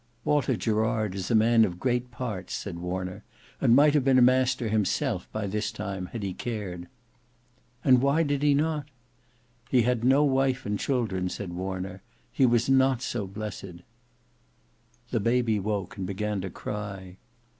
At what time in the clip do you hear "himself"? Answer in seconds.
4.67-5.31